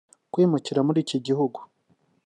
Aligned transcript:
Kwimukira 0.31 0.79
muri 0.87 0.99
iki 1.05 1.17
gihugu 1.25 1.59